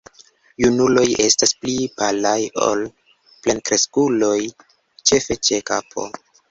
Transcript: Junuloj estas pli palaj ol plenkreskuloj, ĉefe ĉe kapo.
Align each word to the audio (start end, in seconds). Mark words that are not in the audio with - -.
Junuloj 0.63 1.03
estas 1.25 1.53
pli 1.65 1.75
palaj 1.99 2.33
ol 2.71 2.83
plenkreskuloj, 3.45 4.35
ĉefe 5.07 5.43
ĉe 5.49 5.67
kapo. 5.73 6.15